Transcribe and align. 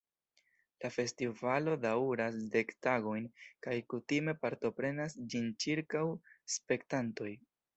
La 0.83 0.89
festivalo 0.93 1.75
daŭras 1.83 2.39
dek 2.55 2.73
tagojn 2.87 3.27
kaj 3.67 3.75
kutime 3.95 4.35
partoprenas 4.47 5.19
ĝin 5.35 5.47
ĉirkaŭ 5.67 6.05
spektantoj. 6.57 7.31